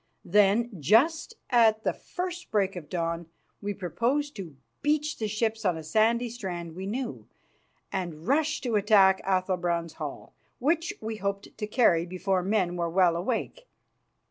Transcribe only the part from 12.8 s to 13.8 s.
well awake.